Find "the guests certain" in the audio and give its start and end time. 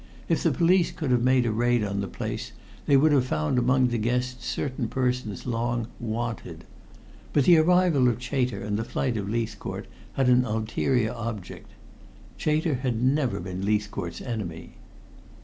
3.89-4.87